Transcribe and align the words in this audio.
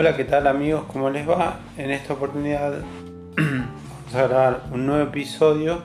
Hola, 0.00 0.16
¿qué 0.16 0.24
tal 0.24 0.46
amigos? 0.46 0.84
¿Cómo 0.90 1.10
les 1.10 1.28
va? 1.28 1.60
En 1.76 1.90
esta 1.90 2.14
oportunidad 2.14 2.72
vamos 3.36 4.14
a 4.14 4.26
grabar 4.28 4.62
un 4.72 4.86
nuevo 4.86 5.04
episodio 5.04 5.82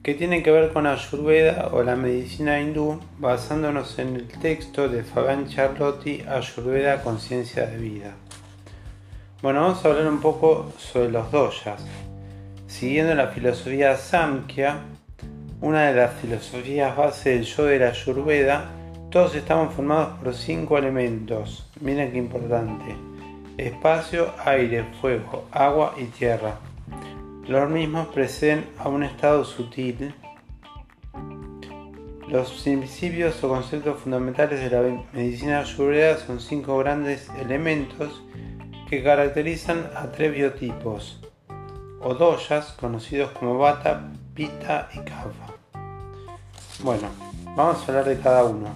que 0.00 0.14
tiene 0.14 0.44
que 0.44 0.52
ver 0.52 0.72
con 0.72 0.86
Ayurveda 0.86 1.70
o 1.72 1.82
la 1.82 1.96
medicina 1.96 2.60
hindú 2.60 3.00
basándonos 3.18 3.98
en 3.98 4.14
el 4.14 4.28
texto 4.28 4.88
de 4.88 5.02
Fabian 5.02 5.48
Charlotti 5.48 6.20
Ayurveda 6.20 7.02
Conciencia 7.02 7.66
de 7.66 7.78
Vida. 7.78 8.14
Bueno, 9.42 9.62
vamos 9.62 9.84
a 9.84 9.88
hablar 9.88 10.06
un 10.06 10.20
poco 10.20 10.72
sobre 10.78 11.10
los 11.10 11.32
doyas. 11.32 11.84
Siguiendo 12.68 13.12
la 13.16 13.26
filosofía 13.26 13.96
Samkhya, 13.96 14.82
una 15.62 15.88
de 15.88 15.96
las 15.96 16.14
filosofías 16.20 16.96
base 16.96 17.30
del 17.30 17.42
yo 17.42 17.64
de 17.64 17.80
la 17.80 17.88
Ayurveda, 17.88 18.70
todos 19.10 19.34
estamos 19.34 19.74
formados 19.74 20.16
por 20.22 20.32
cinco 20.32 20.78
elementos. 20.78 21.68
Miren 21.80 22.12
qué 22.12 22.18
importante 22.18 23.07
espacio, 23.58 24.32
aire, 24.44 24.84
fuego, 25.00 25.46
agua 25.50 25.94
y 25.98 26.04
tierra. 26.04 26.58
Los 27.46 27.68
mismos 27.68 28.08
preceden 28.08 28.64
a 28.78 28.88
un 28.88 29.02
estado 29.02 29.44
sutil. 29.44 30.14
Los 32.28 32.52
principios 32.62 33.42
o 33.42 33.48
conceptos 33.48 34.00
fundamentales 34.00 34.60
de 34.60 34.70
la 34.70 35.04
medicina 35.12 35.60
ayurveda 35.60 36.18
son 36.18 36.40
cinco 36.40 36.78
grandes 36.78 37.28
elementos 37.40 38.22
que 38.88 39.02
caracterizan 39.02 39.90
a 39.96 40.10
tres 40.12 40.32
biotipos 40.32 41.20
o 42.00 42.14
doyas 42.14 42.72
conocidos 42.72 43.30
como 43.32 43.58
Vata, 43.58 44.08
Pitta 44.34 44.88
y 44.94 44.98
Kapha. 44.98 45.54
Bueno, 46.80 47.08
vamos 47.56 47.78
a 47.78 47.86
hablar 47.88 48.04
de 48.04 48.20
cada 48.20 48.44
uno. 48.44 48.68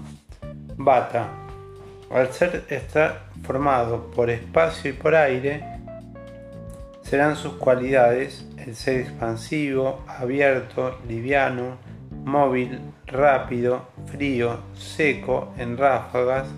Vata. 0.77 1.29
Al 2.11 2.33
ser 2.33 2.65
esta 2.69 3.32
formado 3.53 4.11
por 4.13 4.31
espacio 4.31 4.93
y 4.93 4.95
por 4.95 5.15
aire, 5.15 5.63
serán 7.03 7.37
sus 7.37 7.53
cualidades 7.55 8.47
el 8.57 8.75
ser 8.75 9.01
expansivo, 9.01 10.03
abierto, 10.09 10.99
liviano, 11.07 11.77
móvil, 12.25 12.81
rápido, 13.07 13.89
frío, 14.07 14.61
seco, 14.73 15.53
en 15.59 15.77
ráfagas, 15.77 16.49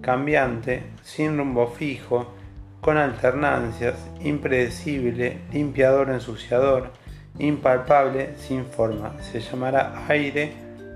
cambiante, 0.00 0.84
sin 1.02 1.36
rumbo 1.36 1.66
fijo, 1.66 2.32
con 2.80 2.98
alternancias, 2.98 3.96
impredecible, 4.20 5.38
limpiador, 5.52 6.10
ensuciador, 6.10 6.90
impalpable, 7.40 8.36
sin 8.36 8.64
forma. 8.64 9.20
Se 9.22 9.40
llamará 9.40 10.04
aire 10.06 10.52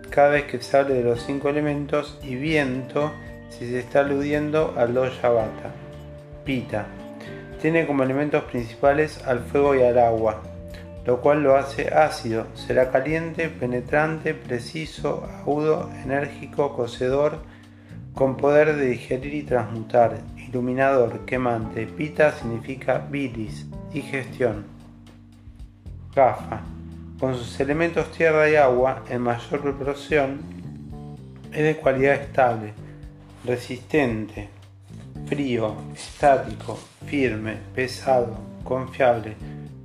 cada 0.08 0.28
vez 0.28 0.44
que 0.44 0.62
se 0.62 0.76
hable 0.76 0.94
de 0.94 1.02
los 1.02 1.20
cinco 1.20 1.48
elementos 1.48 2.16
y 2.22 2.36
viento 2.36 3.12
si 3.50 3.66
se 3.66 3.80
está 3.80 4.00
aludiendo 4.00 4.74
al 4.76 4.94
Vata. 4.94 5.72
Pita. 6.44 6.86
Tiene 7.60 7.86
como 7.86 8.04
elementos 8.04 8.44
principales 8.44 9.24
al 9.26 9.40
fuego 9.40 9.74
y 9.74 9.82
al 9.82 9.98
agua, 9.98 10.42
lo 11.04 11.20
cual 11.20 11.42
lo 11.42 11.56
hace 11.56 11.88
ácido. 11.92 12.46
Será 12.54 12.90
caliente, 12.90 13.48
penetrante, 13.48 14.34
preciso, 14.34 15.28
agudo, 15.40 15.90
enérgico, 16.04 16.74
cocedor, 16.74 17.40
con 18.14 18.36
poder 18.36 18.76
de 18.76 18.86
digerir 18.86 19.34
y 19.34 19.42
transmutar, 19.42 20.18
iluminador, 20.36 21.24
quemante. 21.24 21.86
Pita 21.86 22.32
significa 22.32 22.98
bilis, 22.98 23.66
digestión. 23.92 24.66
Gafa. 26.14 26.60
Con 27.18 27.34
sus 27.34 27.58
elementos 27.58 28.12
tierra 28.12 28.48
y 28.48 28.54
agua 28.54 29.02
en 29.08 29.22
mayor 29.22 29.60
proporción, 29.60 30.38
es 31.52 31.62
de 31.62 31.76
cualidad 31.76 32.14
estable 32.14 32.72
resistente, 33.44 34.48
frío, 35.26 35.74
estático, 35.94 36.78
firme, 37.06 37.58
pesado, 37.74 38.36
confiable, 38.64 39.34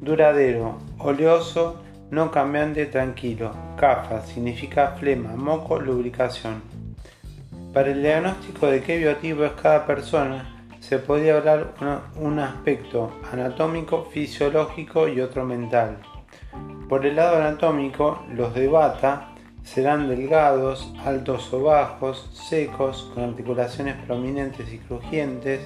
duradero, 0.02 0.80
oleoso, 1.00 1.82
no 2.12 2.32
cambiante, 2.32 2.86
tranquilo. 2.86 3.52
CAFA 3.78 4.26
significa 4.26 4.96
flema, 5.00 5.36
moco, 5.36 5.80
lubricación. 5.80 6.62
Para 7.74 7.92
el 7.92 8.04
diagnóstico 8.04 8.68
de 8.68 8.82
qué 8.82 8.98
biotipo 8.98 9.44
es 9.46 9.54
cada 9.54 9.86
persona, 9.86 10.68
se 10.80 11.00
podría 11.00 11.38
hablar 11.38 11.74
un 12.18 12.40
aspecto 12.40 13.20
anatómico, 13.32 14.06
fisiológico 14.12 15.08
y 15.08 15.22
otro 15.22 15.46
mental. 15.46 15.98
Por 16.88 17.06
el 17.06 17.16
lado 17.16 17.38
anatómico, 17.38 18.24
los 18.30 18.54
de 18.54 18.68
bata 18.68 19.33
Serán 19.64 20.10
delgados, 20.10 20.94
altos 21.04 21.52
o 21.54 21.64
bajos, 21.64 22.30
secos, 22.34 23.10
con 23.14 23.24
articulaciones 23.24 23.96
prominentes 24.06 24.72
y 24.72 24.78
crujientes. 24.78 25.62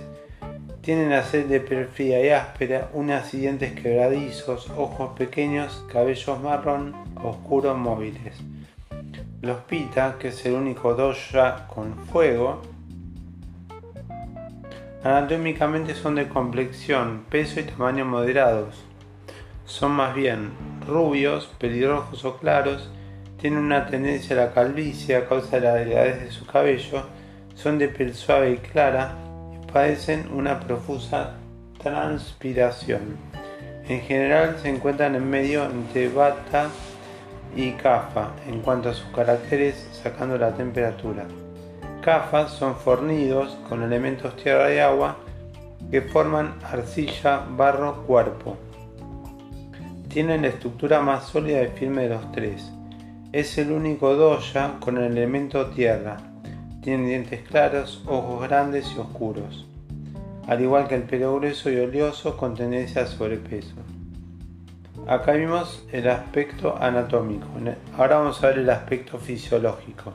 Tienen 0.82 1.10
la 1.10 1.24
sed 1.24 1.48
de 1.48 1.60
piel 1.60 1.88
fría 1.88 2.24
y 2.24 2.30
áspera, 2.30 2.90
unas 2.94 3.32
dientes 3.32 3.74
quebradizos, 3.74 4.70
ojos 4.70 5.18
pequeños, 5.18 5.84
cabellos 5.92 6.40
marrón, 6.42 6.96
oscuros, 7.22 7.78
móviles. 7.78 8.38
Los 9.42 9.58
pita, 9.62 10.16
que 10.20 10.30
es 10.30 10.46
el 10.46 10.54
único 10.54 10.94
doya 10.94 11.68
con 11.68 11.98
fuego, 11.98 12.62
anatómicamente 15.04 15.96
son 15.96 16.16
de 16.16 16.30
complexión, 16.30 17.26
peso 17.30 17.60
y 17.60 17.64
tamaño 17.64 18.06
moderados. 18.06 18.86
Son 19.66 19.92
más 19.92 20.16
bien 20.16 20.52
rubios, 20.88 21.48
pelirrojos 21.60 22.24
o 22.24 22.38
claros 22.38 22.90
tienen 23.40 23.60
una 23.60 23.86
tendencia 23.86 24.36
a 24.36 24.46
la 24.46 24.54
calvicie 24.54 25.16
a 25.16 25.28
causa 25.28 25.58
de 25.58 25.62
la 25.62 25.76
delgadez 25.76 26.24
de 26.24 26.32
su 26.32 26.46
cabello, 26.46 27.04
son 27.56 27.78
de 27.78 27.88
piel 27.88 28.14
suave 28.16 28.52
y 28.52 28.58
clara 28.58 29.16
y 29.54 29.72
padecen 29.72 30.28
una 30.34 30.60
profusa 30.60 31.36
transpiración. 31.82 33.18
En 33.88 34.02
general 34.02 34.58
se 34.62 34.70
encuentran 34.70 35.16
en 35.16 35.30
medio 35.30 35.66
entre 35.66 36.10
bata 36.10 36.70
y 37.56 37.72
cafa 37.72 38.32
en 38.48 38.62
cuanto 38.62 38.90
a 38.90 38.94
sus 38.94 39.08
caracteres 39.16 39.88
sacando 40.04 40.38
la 40.38 40.54
temperatura. 40.56 41.26
Cafas 42.02 42.52
son 42.52 42.76
fornidos 42.76 43.58
con 43.70 43.84
elementos 43.84 44.36
tierra 44.36 44.74
y 44.74 44.80
agua 44.80 45.18
que 45.92 46.02
forman 46.02 46.56
arcilla, 46.64 47.44
barro, 47.50 48.04
cuerpo. 48.08 48.58
Tienen 50.10 50.42
la 50.42 50.48
estructura 50.50 51.02
más 51.02 51.26
sólida 51.26 51.62
y 51.62 51.68
firme 51.68 52.04
de 52.04 52.10
los 52.10 52.32
tres 52.32 52.72
es 53.34 53.58
el 53.58 53.72
único 53.72 54.16
doya 54.16 54.78
con 54.80 54.98
el 54.98 55.12
elemento 55.12 55.68
tierra. 55.68 56.18
Tiene 56.82 57.08
dientes 57.10 57.42
claros, 57.42 58.02
ojos 58.06 58.48
grandes 58.48 58.94
y 58.96 59.00
oscuros. 59.00 59.68
Al 60.48 60.62
igual 60.62 60.88
que 60.88 60.96
el 60.96 61.04
pelo 61.04 61.36
grueso 61.36 61.70
y 61.70 61.78
oleoso 61.78 62.38
con 62.38 62.56
tendencia 62.56 63.02
a 63.02 63.08
sobrepeso. 63.08 63.76
Acá 65.08 65.34
vimos 65.34 65.86
el 65.92 66.10
aspecto 66.10 66.78
anatómico. 66.80 67.48
Ahora 67.98 68.20
vamos 68.20 68.42
a 68.44 68.48
ver 68.48 68.60
el 68.60 68.70
aspecto 68.70 69.18
fisiológico. 69.18 70.14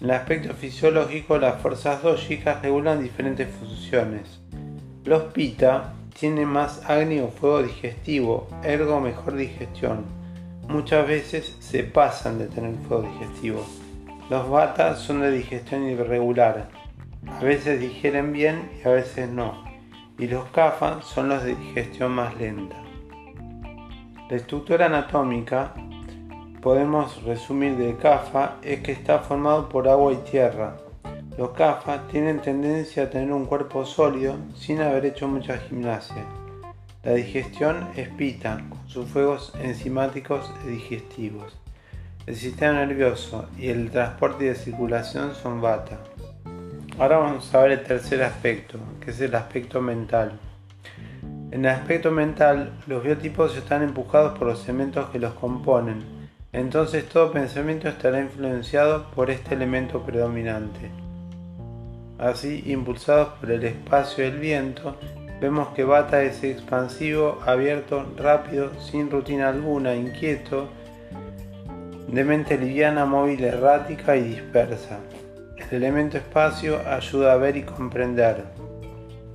En 0.00 0.10
el 0.10 0.16
aspecto 0.16 0.52
fisiológico, 0.52 1.38
las 1.38 1.62
fuerzas 1.62 2.02
dógicas 2.02 2.60
regulan 2.60 3.02
diferentes 3.02 3.48
funciones. 3.48 4.40
Los 5.04 5.32
pita 5.32 5.94
tienen 6.18 6.48
más 6.48 6.84
agni 6.88 7.20
o 7.20 7.28
fuego 7.28 7.62
digestivo, 7.62 8.48
ergo 8.62 9.00
mejor 9.00 9.36
digestión 9.36 10.15
muchas 10.68 11.06
veces 11.06 11.56
se 11.60 11.84
pasan 11.84 12.38
de 12.38 12.46
tener 12.46 12.74
fuego 12.88 13.02
digestivo. 13.02 13.64
Los 14.30 14.48
batas 14.50 15.00
son 15.00 15.20
de 15.20 15.30
digestión 15.30 15.84
irregular, 15.84 16.68
a 17.28 17.44
veces 17.44 17.80
digieren 17.80 18.32
bien 18.32 18.70
y 18.82 18.88
a 18.88 18.92
veces 18.92 19.28
no, 19.28 19.64
y 20.18 20.26
los 20.26 20.46
kafas 20.46 21.04
son 21.04 21.28
los 21.28 21.42
de 21.44 21.54
digestión 21.54 22.12
más 22.12 22.36
lenta. 22.36 22.76
La 24.28 24.36
estructura 24.36 24.86
anatómica, 24.86 25.74
podemos 26.60 27.22
resumir 27.22 27.76
del 27.76 27.96
kafa, 27.96 28.56
es 28.62 28.80
que 28.80 28.92
está 28.92 29.20
formado 29.20 29.68
por 29.68 29.88
agua 29.88 30.12
y 30.12 30.16
tierra. 30.28 30.76
Los 31.38 31.50
kafas 31.50 32.08
tienen 32.08 32.40
tendencia 32.40 33.04
a 33.04 33.10
tener 33.10 33.32
un 33.32 33.44
cuerpo 33.44 33.84
sólido 33.84 34.36
sin 34.56 34.80
haber 34.80 35.06
hecho 35.06 35.28
mucha 35.28 35.58
gimnasia. 35.58 36.24
La 37.06 37.14
digestión 37.14 37.86
es 37.94 38.08
pita, 38.08 38.64
con 38.68 38.88
sus 38.88 39.08
fuegos 39.08 39.52
enzimáticos 39.62 40.50
y 40.64 40.70
digestivos. 40.70 41.56
El 42.26 42.34
sistema 42.34 42.84
nervioso 42.84 43.48
y 43.56 43.68
el 43.68 43.92
transporte 43.92 44.44
y 44.44 44.48
de 44.48 44.56
circulación 44.56 45.32
son 45.36 45.60
vata. 45.60 46.00
Ahora 46.98 47.18
vamos 47.18 47.54
a 47.54 47.62
ver 47.62 47.70
el 47.70 47.84
tercer 47.84 48.24
aspecto, 48.24 48.80
que 49.00 49.12
es 49.12 49.20
el 49.20 49.36
aspecto 49.36 49.80
mental. 49.80 50.32
En 51.52 51.64
el 51.64 51.70
aspecto 51.70 52.10
mental, 52.10 52.72
los 52.88 53.04
biotipos 53.04 53.56
están 53.56 53.84
empujados 53.84 54.36
por 54.36 54.48
los 54.48 54.64
elementos 54.64 55.08
que 55.10 55.20
los 55.20 55.34
componen, 55.34 56.02
entonces 56.52 57.08
todo 57.08 57.30
pensamiento 57.30 57.88
estará 57.88 58.20
influenciado 58.20 59.12
por 59.12 59.30
este 59.30 59.54
elemento 59.54 60.02
predominante. 60.02 60.90
Así, 62.18 62.64
impulsados 62.66 63.28
por 63.38 63.52
el 63.52 63.62
espacio 63.62 64.24
y 64.24 64.26
el 64.26 64.40
viento, 64.40 64.96
Vemos 65.40 65.68
que 65.68 65.84
Bata 65.84 66.22
es 66.22 66.42
expansivo, 66.42 67.38
abierto, 67.44 68.06
rápido, 68.16 68.72
sin 68.80 69.10
rutina 69.10 69.50
alguna, 69.50 69.94
inquieto, 69.94 70.68
de 72.08 72.24
mente 72.24 72.56
liviana, 72.56 73.04
móvil, 73.04 73.44
errática 73.44 74.16
y 74.16 74.22
dispersa. 74.22 74.98
El 75.58 75.76
elemento 75.76 76.16
espacio 76.16 76.80
ayuda 76.88 77.34
a 77.34 77.36
ver 77.36 77.56
y 77.58 77.64
comprender. 77.64 78.44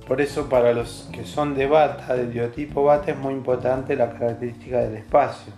Por 0.08 0.20
eso 0.20 0.48
para 0.48 0.72
los 0.72 1.08
que 1.12 1.24
son 1.24 1.54
de 1.54 1.66
bata, 1.66 2.16
del 2.16 2.28
biotipo 2.28 2.82
bata, 2.82 3.12
es 3.12 3.18
muy 3.18 3.34
importante 3.34 3.94
la 3.94 4.10
característica 4.10 4.80
del 4.80 4.96
espacio. 4.96 5.52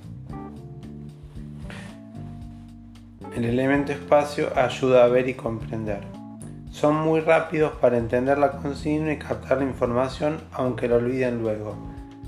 El 3.34 3.46
elemento 3.46 3.92
espacio 3.92 4.52
ayuda 4.54 5.04
a 5.04 5.08
ver 5.08 5.26
y 5.28 5.34
comprender. 5.34 6.13
Son 6.74 6.96
muy 6.96 7.20
rápidos 7.20 7.74
para 7.74 7.98
entender 7.98 8.36
la 8.36 8.50
consigna 8.50 9.12
y 9.12 9.16
captar 9.16 9.58
la 9.58 9.64
información 9.64 10.40
aunque 10.50 10.88
lo 10.88 10.96
olviden 10.96 11.40
luego. 11.40 11.76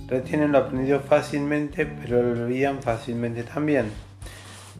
Retienen 0.06 0.52
lo 0.52 0.58
aprendido 0.58 1.00
fácilmente 1.00 1.84
pero 1.84 2.22
lo 2.22 2.44
olvidan 2.44 2.80
fácilmente 2.80 3.42
también. 3.42 3.90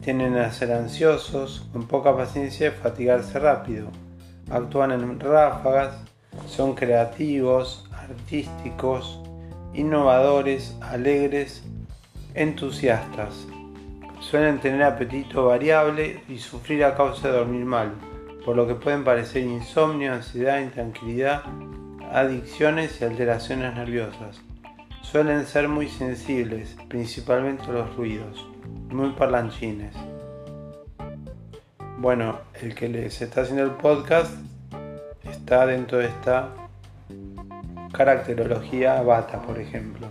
Tienden 0.01 0.37
a 0.37 0.53
ser 0.53 0.71
ansiosos, 0.71 1.67
con 1.73 1.85
poca 1.85 2.15
paciencia 2.15 2.69
y 2.69 2.71
fatigarse 2.71 3.39
rápido. 3.39 3.89
Actúan 4.49 4.93
en 4.93 5.19
ráfagas, 5.19 5.97
son 6.47 6.73
creativos, 6.73 7.89
artísticos, 7.91 9.19
innovadores, 9.73 10.77
alegres, 10.79 11.65
entusiastas. 12.35 13.45
Suelen 14.21 14.61
tener 14.61 14.83
apetito 14.83 15.47
variable 15.47 16.23
y 16.29 16.37
sufrir 16.37 16.85
a 16.85 16.95
causa 16.95 17.27
de 17.27 17.37
dormir 17.37 17.65
mal, 17.65 17.91
por 18.47 18.55
lo 18.55 18.65
que 18.65 18.75
pueden 18.75 19.03
parecer 19.03 19.43
insomnio, 19.43 20.13
ansiedad, 20.13 20.61
intranquilidad, 20.61 21.43
adicciones 22.13 23.01
y 23.01 23.03
alteraciones 23.03 23.75
nerviosas. 23.75 24.39
Suelen 25.01 25.45
ser 25.45 25.67
muy 25.67 25.89
sensibles, 25.89 26.77
principalmente 26.87 27.69
los 27.69 27.93
ruidos, 27.97 28.47
muy 28.89 29.09
parlanchines. 29.09 29.93
Bueno, 31.97 32.39
el 32.61 32.73
que 32.73 32.87
les 32.87 33.21
está 33.21 33.41
haciendo 33.41 33.65
el 33.65 33.71
podcast 33.71 34.31
está 35.29 35.65
dentro 35.65 35.97
de 35.97 36.05
esta 36.05 36.53
caracterología 37.91 39.01
bata, 39.01 39.41
por 39.41 39.59
ejemplo. 39.59 40.07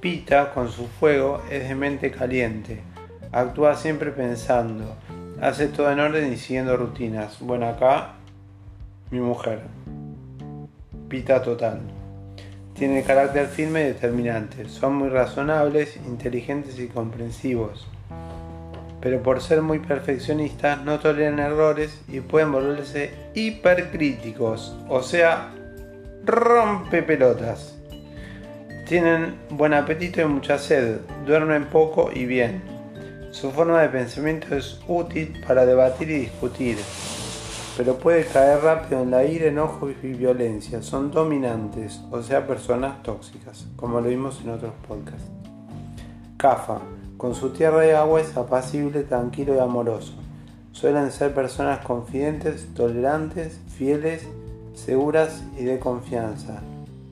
Pita, 0.00 0.52
con 0.52 0.70
su 0.70 0.86
fuego, 0.86 1.42
es 1.50 1.66
de 1.66 1.74
mente 1.74 2.10
caliente. 2.10 2.82
Actúa 3.32 3.74
siempre 3.74 4.10
pensando. 4.10 4.98
Hace 5.40 5.68
todo 5.68 5.90
en 5.90 6.00
orden 6.00 6.32
y 6.32 6.36
siguiendo 6.36 6.76
rutinas. 6.76 7.38
Bueno, 7.40 7.68
acá 7.68 8.14
mi 9.10 9.20
mujer. 9.20 9.60
Pita 11.08 11.42
total. 11.42 11.80
Tiene 12.74 13.02
carácter 13.02 13.46
firme 13.46 13.82
y 13.82 13.84
determinante. 13.84 14.68
Son 14.68 14.94
muy 14.94 15.08
razonables, 15.08 15.96
inteligentes 16.06 16.78
y 16.78 16.88
comprensivos 16.88 17.86
pero 19.06 19.22
por 19.22 19.40
ser 19.40 19.62
muy 19.62 19.78
perfeccionistas 19.78 20.82
no 20.84 20.98
toleran 20.98 21.38
errores 21.38 22.00
y 22.08 22.18
pueden 22.18 22.50
volverse 22.50 23.12
hipercríticos, 23.34 24.76
o 24.88 25.00
sea, 25.00 25.52
rompe 26.24 27.04
pelotas. 27.04 27.76
Tienen 28.88 29.36
buen 29.50 29.74
apetito 29.74 30.20
y 30.20 30.24
mucha 30.24 30.58
sed, 30.58 30.98
duermen 31.24 31.66
poco 31.66 32.10
y 32.12 32.26
bien. 32.26 32.75
Su 33.36 33.50
forma 33.50 33.82
de 33.82 33.90
pensamiento 33.90 34.54
es 34.56 34.80
útil 34.88 35.42
para 35.46 35.66
debatir 35.66 36.10
y 36.10 36.20
discutir, 36.20 36.78
pero 37.76 37.98
puede 37.98 38.24
caer 38.24 38.62
rápido 38.62 39.02
en 39.02 39.10
la 39.10 39.26
ira, 39.26 39.48
enojo 39.48 39.90
y 39.90 40.14
violencia. 40.14 40.80
Son 40.82 41.10
dominantes, 41.10 42.00
o 42.10 42.22
sea, 42.22 42.46
personas 42.46 43.02
tóxicas, 43.02 43.66
como 43.76 44.00
lo 44.00 44.08
vimos 44.08 44.40
en 44.42 44.52
otros 44.52 44.72
podcasts. 44.88 45.28
CAFA 46.38 46.80
con 47.18 47.34
su 47.34 47.50
tierra 47.50 47.86
y 47.86 47.90
agua 47.90 48.22
es 48.22 48.34
apacible, 48.38 49.02
tranquilo 49.02 49.54
y 49.54 49.58
amoroso. 49.58 50.14
Suelen 50.72 51.12
ser 51.12 51.34
personas 51.34 51.84
confidentes, 51.84 52.72
tolerantes, 52.72 53.60
fieles, 53.68 54.26
seguras 54.72 55.44
y 55.58 55.64
de 55.64 55.78
confianza. 55.78 56.62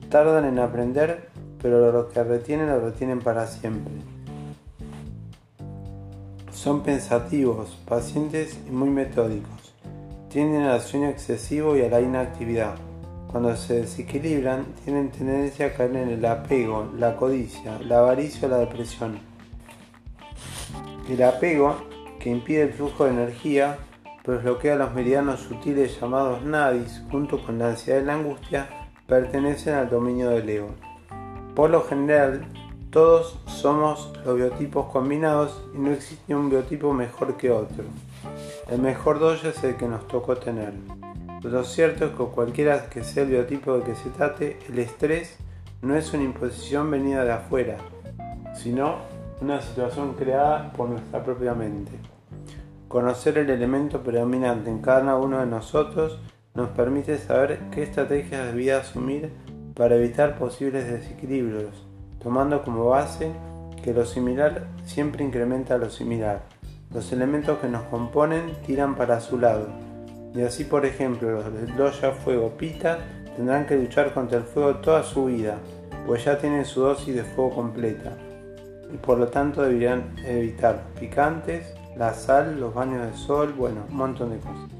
Tardan 0.09 0.45
en 0.45 0.57
aprender, 0.57 1.29
pero 1.61 1.91
lo 1.91 2.09
que 2.09 2.23
retienen 2.23 2.69
lo 2.69 2.79
retienen 2.79 3.19
para 3.19 3.45
siempre. 3.45 4.14
Son 6.65 6.81
pensativos, 6.81 7.77
pacientes 7.87 8.59
y 8.67 8.71
muy 8.71 8.89
metódicos. 8.89 9.75
Tienden 10.29 10.63
al 10.63 10.81
sueño 10.81 11.09
excesivo 11.09 11.77
y 11.77 11.83
a 11.83 11.89
la 11.89 12.01
inactividad. 12.01 12.73
Cuando 13.27 13.55
se 13.55 13.81
desequilibran, 13.81 14.65
tienen 14.83 15.11
tendencia 15.11 15.67
a 15.67 15.73
caer 15.73 15.95
en 15.95 16.09
el 16.09 16.25
apego, 16.25 16.89
la 16.97 17.17
codicia, 17.17 17.77
la 17.81 17.99
avaricia 17.99 18.47
o 18.47 18.49
la 18.49 18.57
depresión. 18.57 19.19
El 21.07 21.21
apego, 21.21 21.75
que 22.19 22.31
impide 22.31 22.63
el 22.63 22.73
flujo 22.73 23.05
de 23.05 23.11
energía, 23.11 23.77
pues 24.23 24.41
bloquea 24.41 24.75
los 24.75 24.91
meridianos 24.91 25.41
sutiles 25.41 26.01
llamados 26.01 26.41
nadis, 26.41 27.03
junto 27.11 27.45
con 27.45 27.59
la 27.59 27.69
ansiedad 27.69 28.01
y 28.01 28.05
la 28.05 28.15
angustia, 28.15 28.69
pertenecen 29.05 29.75
al 29.75 29.91
dominio 29.91 30.31
del 30.31 30.49
ego. 30.49 30.71
Por 31.53 31.69
lo 31.69 31.83
general, 31.83 32.43
todos 32.95 33.37
somos 33.47 34.09
los 34.25 34.37
biotipos 34.37 34.85
combinados 34.85 35.61
y 35.73 35.79
no 35.79 35.91
existe 35.91 36.33
un 36.33 36.49
biotipo 36.49 36.93
mejor 36.93 37.35
que 37.35 37.51
otro. 37.51 37.83
El 38.69 38.79
mejor 38.81 39.19
dojo 39.19 39.49
es 39.49 39.61
el 39.65 39.75
que 39.75 39.85
nos 39.85 40.07
tocó 40.07 40.37
tener. 40.37 40.71
Lo 41.43 41.65
cierto 41.65 42.05
es 42.05 42.11
que 42.11 42.23
cualquiera 42.23 42.89
que 42.89 43.03
sea 43.03 43.23
el 43.23 43.31
biotipo 43.31 43.77
de 43.77 43.83
que 43.83 43.95
se 43.95 44.09
trate, 44.11 44.59
el 44.69 44.79
estrés 44.79 45.35
no 45.81 45.93
es 45.97 46.13
una 46.13 46.23
imposición 46.23 46.89
venida 46.89 47.25
de 47.25 47.33
afuera, 47.33 47.75
sino 48.53 48.99
una 49.41 49.59
situación 49.61 50.13
creada 50.13 50.71
por 50.71 50.87
nuestra 50.87 51.21
propia 51.21 51.53
mente. 51.53 51.91
Conocer 52.87 53.37
el 53.39 53.49
elemento 53.49 54.03
predominante 54.03 54.69
en 54.69 54.79
cada 54.79 55.17
uno 55.17 55.41
de 55.41 55.47
nosotros 55.47 56.17
nos 56.53 56.69
permite 56.69 57.17
saber 57.17 57.59
qué 57.71 57.83
estrategias 57.83 58.45
debía 58.45 58.77
asumir 58.77 59.33
para 59.73 59.97
evitar 59.97 60.37
posibles 60.37 60.89
desequilibrios, 60.89 61.85
tomando 62.25 62.63
como 62.63 62.85
base 62.85 63.31
que 63.83 63.93
lo 63.93 64.03
similar 64.03 64.65
siempre 64.83 65.23
incrementa 65.23 65.77
lo 65.77 65.91
similar. 65.91 66.41
Los 66.91 67.11
elementos 67.11 67.59
que 67.59 67.67
nos 67.67 67.83
componen 67.83 68.51
tiran 68.65 68.95
para 68.95 69.21
su 69.21 69.37
lado. 69.37 69.67
Y 70.33 70.41
así, 70.41 70.63
por 70.63 70.87
ejemplo, 70.87 71.29
los 71.29 71.53
del 71.53 71.75
Doya 71.75 72.13
Fuego 72.13 72.49
Pita 72.57 72.97
tendrán 73.35 73.67
que 73.67 73.75
luchar 73.75 74.11
contra 74.11 74.39
el 74.39 74.43
fuego 74.43 74.77
toda 74.77 75.03
su 75.03 75.25
vida, 75.25 75.59
pues 76.07 76.25
ya 76.25 76.39
tienen 76.39 76.65
su 76.65 76.81
dosis 76.81 77.13
de 77.13 77.23
fuego 77.23 77.53
completa 77.53 78.17
y 78.91 78.97
por 78.97 79.19
lo 79.19 79.27
tanto 79.27 79.61
deberían 79.61 80.15
evitar 80.25 80.81
picantes, 80.99 81.75
la 81.95 82.15
sal, 82.15 82.59
los 82.59 82.73
baños 82.73 83.05
de 83.05 83.15
sol, 83.15 83.53
bueno, 83.55 83.81
un 83.87 83.97
montón 83.97 84.31
de 84.31 84.39
cosas. 84.39 84.74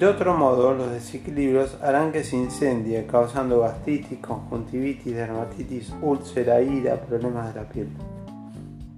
De 0.00 0.06
otro 0.06 0.34
modo, 0.34 0.72
los 0.72 0.92
desequilibrios 0.92 1.76
harán 1.82 2.10
que 2.10 2.24
se 2.24 2.34
incendie, 2.34 3.04
causando 3.04 3.60
gastritis, 3.60 4.18
conjuntivitis, 4.20 5.14
dermatitis, 5.14 5.92
úlcera, 6.00 6.62
ira, 6.62 6.96
problemas 7.02 7.52
de 7.52 7.60
la 7.60 7.68
piel. 7.68 7.88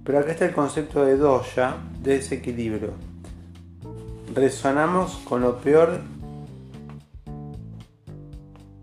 Pero 0.05 0.19
acá 0.19 0.31
está 0.31 0.45
el 0.45 0.53
concepto 0.53 1.03
de 1.03 1.17
doya, 1.17 1.75
desequilibrio. 2.01 2.91
Resonamos 4.33 5.15
con 5.25 5.41
lo 5.41 5.57
peor 5.57 5.99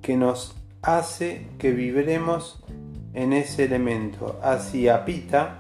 que 0.03 0.15
nos 0.15 0.55
hace 0.83 1.49
que 1.59 1.71
vibremos 1.71 2.63
en 3.15 3.33
ese 3.33 3.65
elemento. 3.65 4.39
Así 4.43 4.89
a 4.89 5.07
Pita 5.07 5.59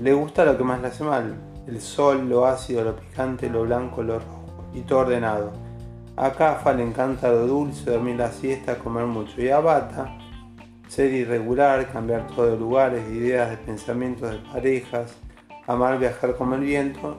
le 0.00 0.14
gusta 0.14 0.46
lo 0.46 0.56
que 0.56 0.64
más 0.64 0.80
le 0.80 0.88
hace 0.88 1.04
mal. 1.04 1.34
El 1.66 1.82
sol, 1.82 2.30
lo 2.30 2.46
ácido, 2.46 2.82
lo 2.82 2.96
picante, 2.96 3.50
lo 3.50 3.64
blanco, 3.64 4.02
lo 4.02 4.20
rojo. 4.20 4.70
Y 4.72 4.80
todo 4.80 5.00
ordenado. 5.00 5.65
A 6.18 6.32
Cafa 6.32 6.72
le 6.72 6.82
encanta 6.82 7.28
lo 7.28 7.46
dulce, 7.46 7.90
dormir 7.90 8.16
la 8.16 8.32
siesta, 8.32 8.78
comer 8.78 9.04
mucho. 9.04 9.42
Y 9.42 9.50
a 9.50 9.60
Bata, 9.60 10.16
ser 10.88 11.12
irregular, 11.12 11.92
cambiar 11.92 12.26
todo 12.28 12.46
de 12.46 12.56
lugares, 12.56 13.06
de 13.06 13.14
ideas, 13.16 13.50
de 13.50 13.58
pensamientos, 13.58 14.30
de 14.30 14.38
parejas, 14.38 15.14
amar 15.66 15.98
viajar 15.98 16.34
como 16.36 16.54
el 16.54 16.62
viento. 16.62 17.18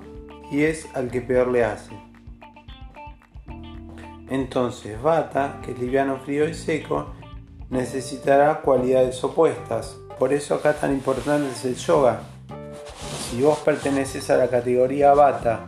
Y 0.51 0.63
es 0.63 0.87
al 0.95 1.11
que 1.11 1.21
peor 1.21 1.49
le 1.49 1.63
hace. 1.63 1.91
Entonces 4.29 4.99
Bata, 4.99 5.59
que 5.63 5.73
es 5.73 5.79
liviano, 5.79 6.17
frío 6.17 6.49
y 6.49 6.55
seco, 6.55 7.13
necesitará 7.69 8.61
cualidades 8.61 9.23
opuestas. 9.23 9.95
Por 10.17 10.33
eso 10.33 10.55
acá 10.55 10.73
tan 10.73 10.91
importante 10.91 11.51
es 11.51 11.65
el 11.65 11.75
yoga. 11.75 12.21
Si 13.29 13.43
vos 13.43 13.59
perteneces 13.59 14.27
a 14.31 14.37
la 14.37 14.47
categoría 14.47 15.13
bata 15.13 15.67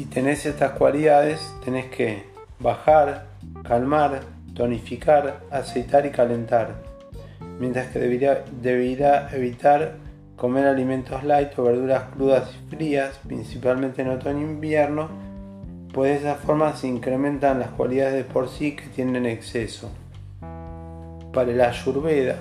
y 0.00 0.06
tenés 0.06 0.46
estas 0.46 0.72
cualidades, 0.72 1.38
tenés 1.62 1.90
que 1.90 2.24
bajar, 2.58 3.26
calmar, 3.64 4.22
tonificar, 4.54 5.40
aceitar 5.50 6.06
y 6.06 6.10
calentar. 6.10 6.76
Mientras 7.58 7.88
que 7.88 7.98
debería, 7.98 9.28
evitar 9.30 9.96
comer 10.36 10.66
alimentos 10.66 11.22
light 11.22 11.50
o 11.58 11.64
verduras 11.64 12.04
crudas 12.14 12.50
y 12.50 12.74
frías, 12.74 13.20
principalmente 13.26 14.00
en 14.00 14.08
otoño 14.08 14.38
e 14.38 14.50
invierno, 14.52 15.10
pues 15.92 16.12
de 16.12 16.30
esa 16.30 16.36
forma 16.36 16.74
se 16.74 16.88
incrementan 16.88 17.58
las 17.58 17.68
cualidades 17.68 18.14
de 18.14 18.24
por 18.24 18.48
sí 18.48 18.74
que 18.76 18.86
tienen 18.86 19.26
exceso. 19.26 19.90
Para 21.30 21.52
la 21.52 21.68
Ayurveda, 21.68 22.36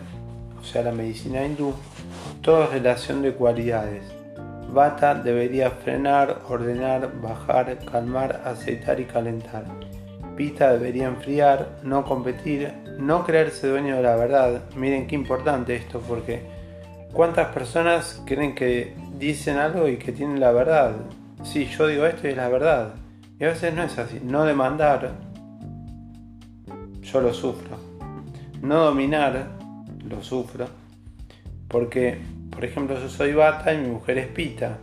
o 0.62 0.64
sea 0.64 0.82
la 0.82 0.94
medicina 0.94 1.44
hindú, 1.44 1.74
todo 2.42 2.64
es 2.64 2.70
relación 2.70 3.22
de 3.22 3.34
cualidades. 3.34 4.19
Vata 4.72 5.16
debería 5.16 5.72
frenar, 5.72 6.42
ordenar, 6.48 7.20
bajar, 7.22 7.80
calmar, 7.86 8.42
aceitar 8.46 9.00
y 9.00 9.06
calentar. 9.06 9.66
Pita 10.36 10.72
debería 10.72 11.08
enfriar, 11.08 11.80
no 11.84 12.06
competir, 12.06 12.72
no 13.00 13.26
creerse 13.26 13.68
dueño 13.68 13.96
de 13.96 14.04
la 14.04 14.16
verdad. 14.16 14.62
Miren 14.76 15.08
qué 15.08 15.16
importante 15.16 15.76
esto 15.76 16.02
porque 16.08 16.44
¿cuántas 17.14 17.48
personas 17.48 18.22
creen 18.26 18.54
que 18.54 18.94
dicen 19.18 19.58
algo 19.58 19.88
y 19.88 19.98
que 19.98 20.12
tienen 20.12 20.40
la 20.40 20.52
verdad? 20.52 20.96
Sí, 21.44 21.66
yo 21.66 21.88
digo 21.88 22.06
esto 22.06 22.28
y 22.28 22.32
es 22.32 22.38
la 22.38 22.50
verdad. 22.50 22.94
Y 23.40 23.46
a 23.46 23.48
veces 23.48 23.74
no 23.74 23.82
es 23.84 23.98
así. 23.98 24.20
No 24.24 24.46
demandar, 24.46 25.14
yo 27.02 27.22
lo 27.22 27.34
sufro. 27.34 27.78
No 28.62 28.86
dominar, 28.86 29.48
lo 30.04 30.22
sufro. 30.22 30.68
Porque, 31.68 32.20
por 32.52 32.66
ejemplo, 32.66 33.00
yo 33.00 33.10
soy 33.10 33.34
bata 33.34 33.74
y 33.74 33.78
mi 33.78 33.88
mujer 33.90 34.18
es 34.18 34.28
pita. 34.28 34.78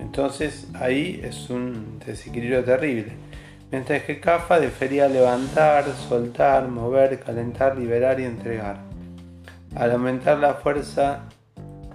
Entonces 0.00 0.68
ahí 0.74 1.20
es 1.22 1.50
un 1.50 1.98
desequilibrio 2.04 2.64
terrible. 2.64 3.12
Mientras 3.70 4.02
que 4.02 4.18
Cafa 4.18 4.58
debería 4.58 5.08
levantar, 5.08 5.84
soltar, 6.08 6.66
mover, 6.68 7.20
calentar, 7.20 7.78
liberar 7.78 8.18
y 8.18 8.24
entregar. 8.24 8.78
Al 9.76 9.92
aumentar 9.92 10.38
la 10.38 10.54
fuerza 10.54 11.28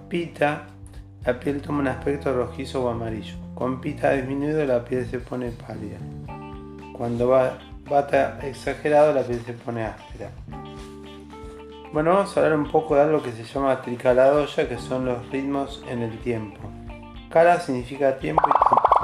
pita, 0.08 0.66
la 1.24 1.38
piel 1.38 1.60
toma 1.60 1.80
un 1.80 1.88
aspecto 1.88 2.32
rojizo 2.32 2.84
o 2.84 2.88
amarillo. 2.88 3.36
Con 3.54 3.80
pita 3.80 4.12
disminuido 4.12 4.64
la 4.64 4.84
piel 4.84 5.06
se 5.06 5.18
pone 5.18 5.50
pálida. 5.50 5.98
Cuando 6.96 7.28
va 7.28 7.58
bata 7.88 8.38
exagerado 8.42 9.12
la 9.12 9.22
piel 9.22 9.40
se 9.44 9.52
pone 9.52 9.84
áspera. 9.84 10.30
Bueno, 11.92 12.10
vamos 12.14 12.36
a 12.36 12.40
hablar 12.40 12.58
un 12.58 12.70
poco 12.70 12.96
de 12.96 13.02
algo 13.02 13.22
que 13.22 13.32
se 13.32 13.44
llama 13.44 13.80
tricaladoya, 13.80 14.68
que 14.68 14.76
son 14.76 15.06
los 15.06 15.28
ritmos 15.30 15.84
en 15.88 16.02
el 16.02 16.18
tiempo. 16.18 16.60
Kala 17.30 17.60
significa 17.60 18.18
tiempo 18.18 18.42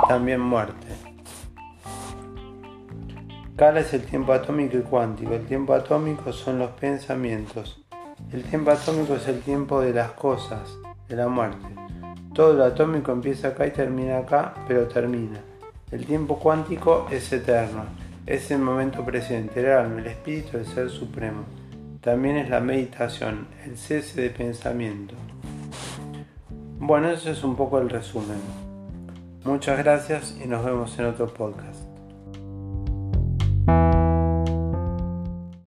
y 0.04 0.08
también 0.08 0.40
muerte. 0.40 0.88
Kala 3.56 3.80
es 3.80 3.94
el 3.94 4.04
tiempo 4.04 4.32
atómico 4.32 4.76
y 4.76 4.82
cuántico. 4.82 5.32
El 5.32 5.46
tiempo 5.46 5.74
atómico 5.74 6.32
son 6.32 6.58
los 6.58 6.70
pensamientos. 6.72 7.82
El 8.32 8.42
tiempo 8.42 8.72
atómico 8.72 9.14
es 9.14 9.28
el 9.28 9.40
tiempo 9.40 9.80
de 9.80 9.92
las 9.92 10.12
cosas, 10.12 10.76
de 11.08 11.16
la 11.16 11.28
muerte. 11.28 11.68
Todo 12.34 12.54
lo 12.54 12.64
atómico 12.64 13.12
empieza 13.12 13.48
acá 13.48 13.66
y 13.66 13.70
termina 13.70 14.18
acá, 14.18 14.54
pero 14.66 14.88
termina. 14.88 15.40
El 15.90 16.04
tiempo 16.04 16.38
cuántico 16.38 17.06
es 17.10 17.32
eterno 17.32 17.84
es 18.26 18.50
el 18.52 18.60
momento 18.60 19.04
presente, 19.04 19.60
el 19.60 19.72
alma, 19.72 20.00
el 20.00 20.06
espíritu 20.06 20.56
del 20.56 20.66
ser 20.66 20.90
supremo. 20.90 21.44
También 22.02 22.36
es 22.36 22.50
la 22.50 22.58
meditación, 22.58 23.46
el 23.64 23.78
cese 23.78 24.22
de 24.22 24.30
pensamiento. 24.30 25.14
Bueno, 26.80 27.08
eso 27.10 27.30
es 27.30 27.44
un 27.44 27.54
poco 27.54 27.78
el 27.78 27.88
resumen. 27.88 28.40
Muchas 29.44 29.78
gracias 29.78 30.36
y 30.44 30.48
nos 30.48 30.64
vemos 30.64 30.98
en 30.98 31.04
otro 31.04 31.32
podcast. 31.32 31.91